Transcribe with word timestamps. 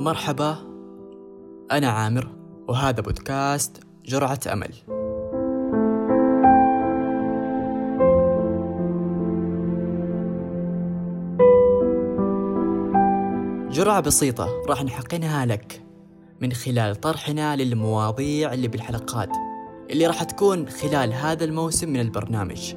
مرحبا 0.00 0.56
أنا 1.72 1.88
عامر 1.88 2.28
وهذا 2.68 3.00
بودكاست 3.00 3.80
جرعة 4.04 4.40
أمل. 4.52 4.74
جرعة 13.70 14.00
بسيطة 14.00 14.48
راح 14.68 14.84
نحقنها 14.84 15.46
لك 15.46 15.82
من 16.40 16.52
خلال 16.52 16.96
طرحنا 16.96 17.56
للمواضيع 17.56 18.52
اللي 18.52 18.68
بالحلقات 18.68 19.30
اللي 19.90 20.06
راح 20.06 20.22
تكون 20.22 20.68
خلال 20.68 21.12
هذا 21.12 21.44
الموسم 21.44 21.88
من 21.88 22.00
البرنامج. 22.00 22.74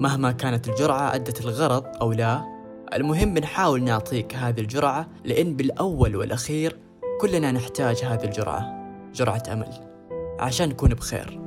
مهما 0.00 0.32
كانت 0.32 0.68
الجرعة 0.68 1.14
أدت 1.14 1.40
الغرض 1.40 1.84
أو 2.00 2.12
لا 2.12 2.44
المهم 2.94 3.34
بنحاول 3.34 3.84
نعطيك 3.84 4.34
هذه 4.34 4.60
الجرعة 4.60 5.08
لأن 5.24 5.56
بالأول 5.56 6.16
والأخير 6.16 6.76
كلنا 7.20 7.52
نحتاج 7.52 8.04
هذه 8.04 8.24
الجرعة 8.24 8.90
جرعة 9.14 9.42
أمل 9.52 9.68
عشان 10.38 10.68
نكون 10.68 10.94
بخير. 10.94 11.40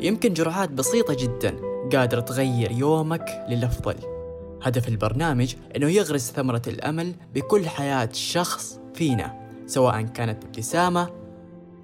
يمكن 0.00 0.32
جرعات 0.32 0.70
بسيطة 0.70 1.14
جدا 1.14 1.54
قادرة 1.92 2.20
تغير 2.20 2.70
يومك 2.70 3.44
للأفضل. 3.48 3.94
هدف 4.62 4.88
البرنامج 4.88 5.54
أنه 5.76 5.88
يغرس 5.88 6.32
ثمرة 6.32 6.62
الأمل 6.66 7.14
بكل 7.34 7.68
حياة 7.68 8.08
شخص 8.12 8.80
فينا 8.94 9.48
سواء 9.66 10.02
كانت 10.02 10.44
ابتسامة 10.44 11.21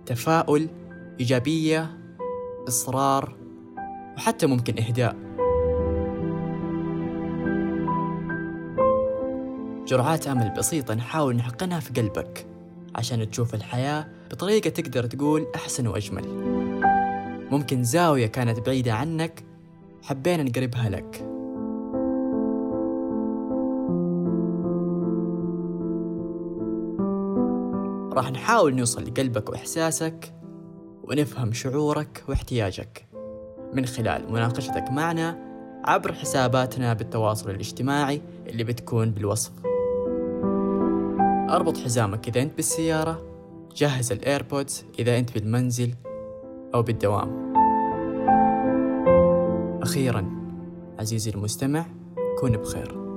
تفاؤل 0.09 0.69
إيجابية 1.21 1.99
إصرار 2.69 3.37
وحتى 4.17 4.47
ممكن 4.47 4.79
إهداء. 4.79 5.17
جرعات 9.87 10.27
أمل 10.27 10.55
بسيطة 10.59 10.95
نحاول 10.95 11.37
نحقنها 11.37 11.81
في 11.81 11.93
قلبك 11.93 12.47
عشان 12.95 13.31
تشوف 13.31 13.55
الحياة 13.55 14.09
بطريقة 14.31 14.71
تقدر 14.71 15.07
تقول 15.07 15.47
أحسن 15.55 15.87
وأجمل. 15.87 16.25
ممكن 17.51 17.85
زاوية 17.85 18.27
كانت 18.27 18.67
بعيدة 18.67 18.93
عنك 18.93 19.45
حبينا 20.03 20.43
نقربها 20.43 20.91
لك. 20.91 21.38
راح 28.19 28.31
نحاول 28.31 28.75
نوصل 28.75 29.05
لقلبك 29.05 29.49
وإحساسك 29.49 30.35
ونفهم 31.03 31.53
شعورك 31.53 32.25
واحتياجك 32.29 33.09
من 33.73 33.87
خلال 33.87 34.33
مناقشتك 34.33 34.91
معنا 34.91 35.39
عبر 35.85 36.13
حساباتنا 36.13 36.93
بالتواصل 36.93 37.51
الاجتماعي 37.51 38.23
اللي 38.47 38.65
بتكون 38.65 39.11
بالوصف. 39.11 39.53
أربط 41.51 41.77
حزامك 41.77 42.29
إذا 42.29 42.43
أنت 42.43 42.57
بالسيارة 42.57 43.23
جهز 43.77 44.13
الإيربودز 44.13 44.85
إذا 44.99 45.19
أنت 45.19 45.35
بالمنزل 45.35 45.95
أو 46.75 46.83
بالدوام. 46.83 47.55
أخيرا 49.83 50.31
عزيزي 50.99 51.31
المستمع 51.31 51.87
كن 52.41 52.53
بخير. 52.53 53.08